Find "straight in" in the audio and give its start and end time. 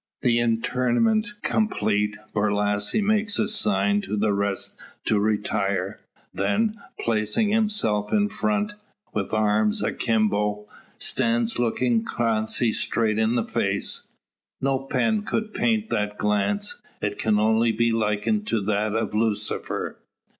12.73-13.35